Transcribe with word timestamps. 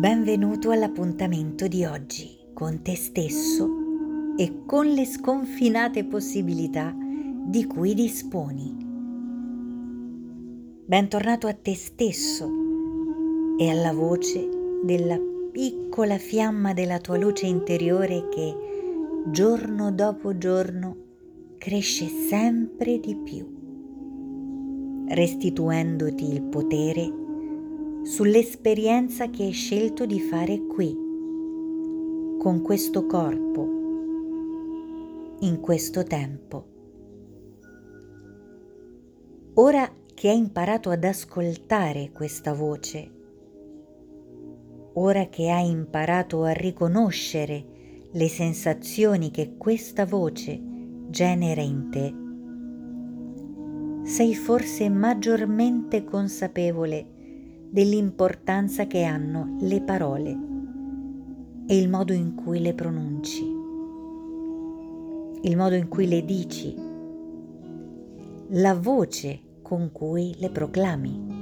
Benvenuto 0.00 0.70
all'appuntamento 0.70 1.68
di 1.68 1.84
oggi 1.84 2.34
con 2.54 2.80
te 2.80 2.96
stesso 2.96 3.68
e 4.34 4.62
con 4.64 4.86
le 4.86 5.04
sconfinate 5.04 6.06
possibilità 6.06 6.96
di 6.96 7.66
cui 7.66 7.92
disponi. 7.92 8.74
Bentornato 10.86 11.48
a 11.48 11.52
te 11.52 11.74
stesso 11.74 12.50
e 13.58 13.68
alla 13.68 13.92
voce 13.92 14.48
della 14.82 15.20
piccola 15.52 16.16
fiamma 16.16 16.72
della 16.72 16.98
tua 16.98 17.18
luce 17.18 17.44
interiore 17.44 18.26
che 18.30 18.56
giorno 19.26 19.92
dopo 19.92 20.38
giorno 20.38 20.96
cresce 21.58 22.06
sempre 22.06 22.98
di 23.00 23.16
più, 23.16 23.46
restituendoti 25.08 26.32
il 26.32 26.40
potere 26.44 27.19
sull'esperienza 28.02 29.28
che 29.28 29.44
hai 29.44 29.50
scelto 29.50 30.06
di 30.06 30.20
fare 30.20 30.64
qui, 30.66 30.96
con 32.38 32.62
questo 32.62 33.04
corpo, 33.04 33.68
in 35.40 35.60
questo 35.60 36.02
tempo. 36.02 36.66
Ora 39.54 39.92
che 40.14 40.30
hai 40.30 40.38
imparato 40.38 40.88
ad 40.88 41.04
ascoltare 41.04 42.10
questa 42.12 42.54
voce, 42.54 43.10
ora 44.94 45.26
che 45.26 45.50
hai 45.50 45.68
imparato 45.68 46.42
a 46.42 46.52
riconoscere 46.52 47.64
le 48.12 48.28
sensazioni 48.28 49.30
che 49.30 49.56
questa 49.58 50.06
voce 50.06 50.58
genera 51.08 51.60
in 51.60 51.90
te, 51.90 52.14
sei 54.08 54.34
forse 54.34 54.88
maggiormente 54.88 56.02
consapevole 56.04 57.18
dell'importanza 57.70 58.86
che 58.86 59.04
hanno 59.04 59.56
le 59.60 59.80
parole 59.80 60.36
e 61.66 61.78
il 61.78 61.88
modo 61.88 62.12
in 62.12 62.34
cui 62.34 62.60
le 62.60 62.74
pronunci, 62.74 63.44
il 65.42 65.56
modo 65.56 65.76
in 65.76 65.86
cui 65.86 66.08
le 66.08 66.24
dici, 66.24 66.74
la 68.48 68.74
voce 68.74 69.40
con 69.62 69.92
cui 69.92 70.34
le 70.38 70.50
proclami. 70.50 71.38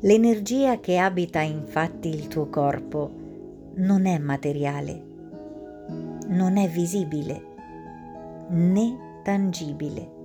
L'energia 0.00 0.80
che 0.80 0.96
abita 0.96 1.42
infatti 1.42 2.08
il 2.08 2.28
tuo 2.28 2.46
corpo 2.48 3.10
non 3.74 4.06
è 4.06 4.18
materiale, 4.18 5.02
non 6.28 6.56
è 6.56 6.66
visibile 6.68 7.42
né 8.48 9.20
tangibile 9.22 10.16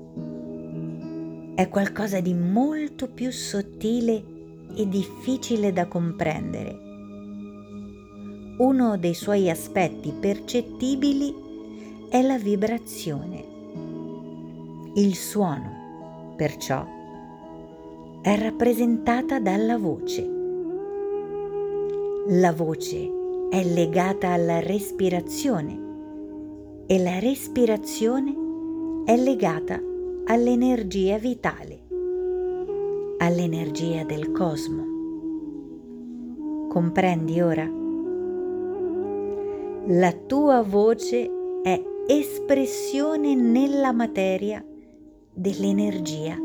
è 1.56 1.70
qualcosa 1.70 2.20
di 2.20 2.34
molto 2.34 3.08
più 3.08 3.32
sottile 3.32 4.24
e 4.76 4.88
difficile 4.88 5.72
da 5.72 5.86
comprendere. 5.86 6.80
Uno 8.58 8.98
dei 8.98 9.14
suoi 9.14 9.50
aspetti 9.50 10.12
percettibili 10.20 11.34
è 12.10 12.22
la 12.24 12.38
vibrazione. 12.38 13.44
Il 14.96 15.16
suono, 15.16 16.34
perciò, 16.36 16.86
è 18.22 18.36
rappresentata 18.38 19.40
dalla 19.40 19.78
voce. 19.78 20.28
La 22.30 22.52
voce 22.54 23.12
è 23.50 23.64
legata 23.64 24.30
alla 24.30 24.60
respirazione 24.60 25.82
e 26.88 27.00
la 27.00 27.20
respirazione 27.20 29.04
è 29.06 29.16
legata 29.18 29.80
all'energia 30.26 31.18
vitale, 31.18 31.80
all'energia 33.18 34.06
del 34.06 34.32
cosmo. 34.32 34.92
Comprendi 36.70 37.42
ora? 37.42 37.70
La 39.88 40.14
tua 40.14 40.62
voce 40.62 41.30
è 41.62 41.84
espressione 42.08 43.36
nella 43.36 43.92
materia 43.92 44.66
dell'energia 45.34 46.38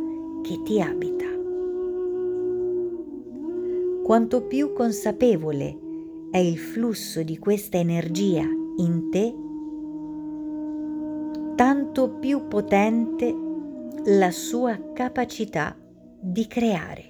che 0.43 0.61
ti 0.65 0.81
abita. 0.81 1.27
Quanto 4.03 4.43
più 4.43 4.72
consapevole 4.72 5.78
è 6.33 6.38
il 6.38 6.59
flusso 6.59 7.22
di 7.22 7.38
questa 7.38 7.77
energia 7.77 8.43
in 8.43 9.09
te, 9.11 9.34
tanto 11.55 12.11
più 12.19 12.49
potente 12.49 13.28
è 13.28 13.47
la 14.04 14.31
sua 14.31 14.92
capacità 14.92 15.76
di 16.20 16.47
creare, 16.47 17.04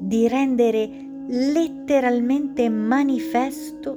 di 0.00 0.28
rendere 0.28 0.88
letteralmente 1.28 2.68
manifesto 2.68 3.96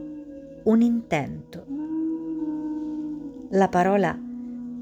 un 0.64 0.82
intento. 0.82 1.66
La 3.50 3.68
parola 3.70 4.18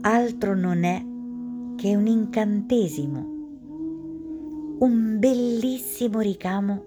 altro 0.01 0.55
non 0.55 0.83
è 0.83 1.03
che 1.75 1.95
un 1.95 2.07
incantesimo, 2.07 3.35
un 4.79 5.17
bellissimo 5.19 6.19
ricamo 6.19 6.83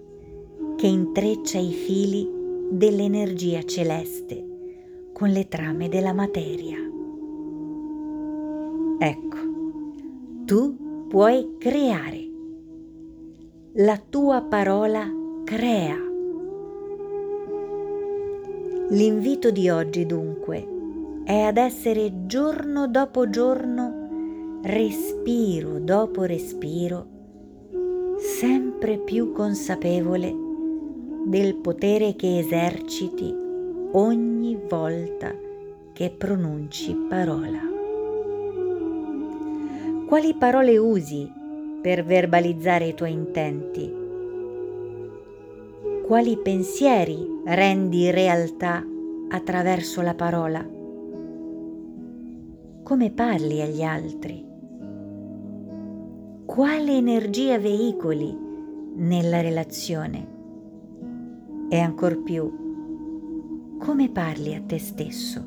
che 0.75 0.87
intreccia 0.87 1.57
i 1.57 1.71
fili 1.71 2.27
dell'energia 2.71 3.63
celeste 3.63 5.09
con 5.13 5.29
le 5.29 5.47
trame 5.47 5.89
della 5.89 6.13
materia. 6.13 6.77
Ecco, 9.03 9.37
tu 10.45 11.07
puoi 11.09 11.55
creare. 11.57 12.29
La 13.77 13.97
tua 13.97 14.43
parola 14.43 15.11
crea. 15.43 15.97
L'invito 18.89 19.49
di 19.49 19.71
oggi 19.71 20.05
dunque 20.05 20.67
è 21.23 21.39
ad 21.39 21.57
essere 21.57 22.27
giorno 22.27 22.87
dopo 22.87 23.27
giorno, 23.27 24.59
respiro 24.61 25.79
dopo 25.79 26.25
respiro, 26.25 27.07
sempre 28.19 28.99
più 28.99 29.31
consapevole 29.31 30.31
del 31.25 31.55
potere 31.55 32.15
che 32.15 32.37
eserciti 32.37 33.33
ogni 33.93 34.59
volta 34.69 35.33
che 35.91 36.11
pronunci 36.11 36.93
parola 37.09 37.70
quali 40.11 40.33
parole 40.33 40.77
usi 40.77 41.25
per 41.81 42.03
verbalizzare 42.03 42.87
i 42.87 42.93
tuoi 42.93 43.13
intenti? 43.13 43.89
Quali 46.05 46.37
pensieri 46.37 47.25
rendi 47.45 48.11
realtà 48.11 48.85
attraverso 49.29 50.01
la 50.01 50.13
parola? 50.13 50.67
Come 52.83 53.11
parli 53.11 53.61
agli 53.61 53.83
altri? 53.83 54.45
Quale 56.45 56.91
energia 56.91 57.57
veicoli 57.57 58.37
nella 58.95 59.39
relazione? 59.39 60.27
E 61.69 61.79
ancor 61.79 62.21
più, 62.21 63.77
come 63.79 64.09
parli 64.09 64.55
a 64.55 64.61
te 64.61 64.77
stesso? 64.77 65.41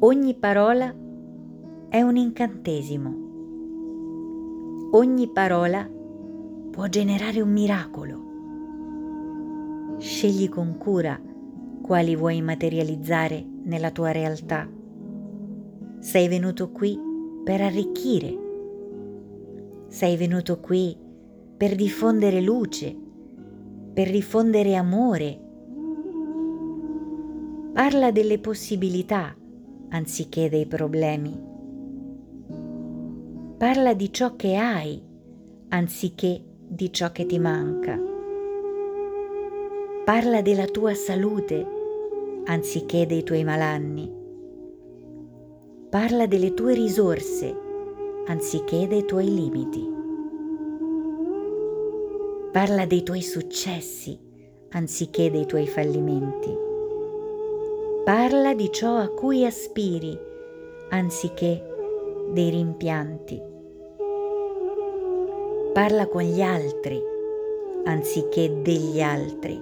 Ogni 0.00 0.34
parola 0.34 0.94
è 1.92 2.00
un 2.00 2.16
incantesimo. 2.16 3.14
Ogni 4.92 5.28
parola 5.28 5.86
può 6.70 6.86
generare 6.86 7.42
un 7.42 7.52
miracolo. 7.52 8.20
Scegli 9.98 10.48
con 10.48 10.78
cura 10.78 11.20
quali 11.82 12.16
vuoi 12.16 12.40
materializzare 12.40 13.46
nella 13.64 13.90
tua 13.90 14.10
realtà. 14.10 14.66
Sei 15.98 16.28
venuto 16.28 16.70
qui 16.70 16.98
per 17.44 17.60
arricchire. 17.60 18.38
Sei 19.88 20.16
venuto 20.16 20.60
qui 20.60 20.96
per 21.58 21.74
diffondere 21.74 22.40
luce, 22.40 22.96
per 23.92 24.10
diffondere 24.10 24.76
amore. 24.76 25.38
Parla 27.74 28.10
delle 28.10 28.38
possibilità 28.38 29.36
anziché 29.90 30.48
dei 30.48 30.64
problemi 30.64 31.50
Parla 33.62 33.94
di 33.94 34.12
ciò 34.12 34.34
che 34.34 34.56
hai 34.56 35.00
anziché 35.68 36.42
di 36.66 36.92
ciò 36.92 37.12
che 37.12 37.26
ti 37.26 37.38
manca. 37.38 37.96
Parla 40.04 40.42
della 40.42 40.64
tua 40.64 40.94
salute 40.94 41.64
anziché 42.46 43.06
dei 43.06 43.22
tuoi 43.22 43.44
malanni. 43.44 44.12
Parla 45.88 46.26
delle 46.26 46.54
tue 46.54 46.74
risorse 46.74 47.56
anziché 48.26 48.88
dei 48.88 49.04
tuoi 49.04 49.32
limiti. 49.32 49.88
Parla 52.50 52.84
dei 52.84 53.04
tuoi 53.04 53.22
successi 53.22 54.18
anziché 54.70 55.30
dei 55.30 55.46
tuoi 55.46 55.68
fallimenti. 55.68 56.52
Parla 58.04 58.54
di 58.54 58.72
ciò 58.72 58.96
a 58.96 59.06
cui 59.06 59.46
aspiri 59.46 60.18
anziché 60.88 61.68
dei 62.32 62.50
rimpianti. 62.50 63.50
Parla 65.72 66.06
con 66.06 66.20
gli 66.20 66.42
altri 66.42 67.00
anziché 67.84 68.60
degli 68.60 69.00
altri. 69.00 69.58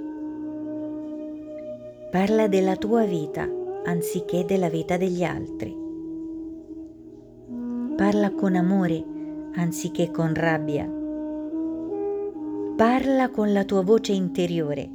Parla 2.11 2.49
della 2.49 2.75
tua 2.75 3.05
vita 3.05 3.49
anziché 3.85 4.45
della 4.45 4.69
vita 4.69 4.97
degli 4.97 5.23
altri. 5.23 5.73
Parla 7.95 8.33
con 8.33 8.57
amore 8.57 9.05
anziché 9.55 10.11
con 10.11 10.35
rabbia. 10.35 10.91
Parla 12.75 13.31
con 13.31 13.53
la 13.53 13.62
tua 13.62 13.83
voce 13.83 14.11
interiore, 14.11 14.91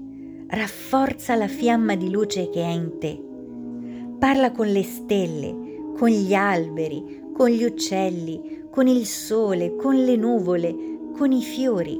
rafforza 0.47 1.35
la 1.35 1.47
fiamma 1.47 1.95
di 1.95 2.11
luce 2.11 2.49
che 2.49 2.61
è 2.61 2.71
in 2.71 2.97
te. 2.99 3.23
Parla 4.19 4.51
con 4.51 4.67
le 4.67 4.83
stelle, 4.83 5.93
con 5.97 6.09
gli 6.09 6.33
alberi, 6.33 7.23
con 7.31 7.47
gli 7.47 7.63
uccelli, 7.63 8.63
con 8.69 8.87
il 8.87 9.05
sole, 9.05 9.77
con 9.77 9.95
le 9.95 10.17
nuvole, 10.17 10.94
con 11.15 11.31
i 11.31 11.41
fiori. 11.41 11.97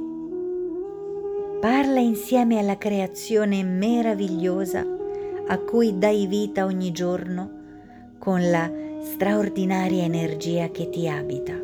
Parla 1.58 2.00
insieme 2.00 2.58
alla 2.58 2.76
creazione 2.76 3.62
meravigliosa 3.62 4.84
a 5.48 5.58
cui 5.58 5.96
dai 5.96 6.26
vita 6.26 6.66
ogni 6.66 6.92
giorno 6.92 7.50
con 8.18 8.50
la 8.50 8.70
straordinaria 9.00 10.04
energia 10.04 10.68
che 10.68 10.90
ti 10.90 11.08
abita. 11.08 11.54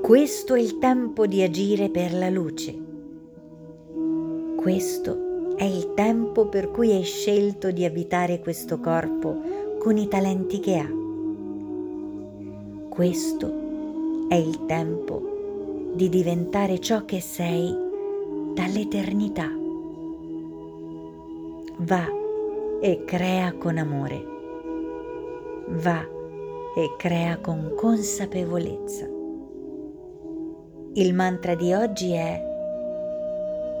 Questo 0.00 0.54
è 0.54 0.60
il 0.60 0.78
tempo 0.78 1.26
di 1.26 1.42
agire 1.42 1.90
per 1.90 2.12
la 2.12 2.28
luce. 2.28 2.76
Questo 4.56 5.54
è 5.54 5.64
il 5.64 5.94
tempo 5.94 6.46
per 6.46 6.72
cui 6.72 6.92
hai 6.92 7.04
scelto 7.04 7.70
di 7.70 7.84
abitare 7.84 8.40
questo 8.40 8.80
corpo 8.80 9.40
con 9.78 9.96
i 9.96 10.08
talenti 10.08 10.58
che 10.58 10.78
ha. 10.78 10.90
Questo 12.88 13.60
è 14.28 14.34
il 14.34 14.64
tempo 14.66 15.31
di 15.94 16.08
diventare 16.08 16.80
ciò 16.80 17.04
che 17.04 17.20
sei 17.20 17.74
dall'eternità. 18.54 19.48
Va 21.78 22.06
e 22.80 23.04
crea 23.04 23.52
con 23.52 23.76
amore. 23.76 24.24
Va 25.68 26.04
e 26.74 26.94
crea 26.96 27.38
con 27.38 27.74
consapevolezza. 27.76 29.06
Il 30.94 31.14
mantra 31.14 31.54
di 31.54 31.72
oggi 31.72 32.12
è 32.12 32.42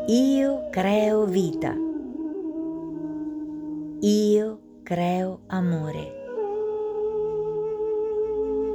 Io 0.06 0.68
creo 0.70 1.24
vita. 1.24 1.74
Io 4.00 4.58
creo 4.82 5.40
amore. 5.46 6.20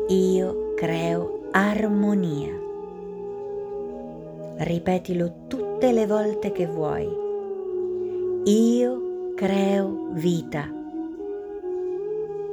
Io 0.07 0.73
creo 0.75 1.47
armonia. 1.51 2.66
Ripetilo 4.59 5.45
tutte 5.47 5.91
le 5.91 6.07
volte 6.07 6.51
che 6.51 6.65
vuoi. 6.65 7.07
Io 8.45 9.33
creo 9.35 10.07
vita. 10.13 10.67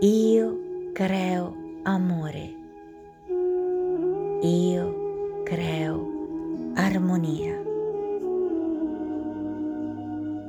Io 0.01 0.61
creo 0.93 1.55
amore. 1.83 2.55
Io 4.43 5.43
creo 5.45 6.09
armonia. 6.75 7.64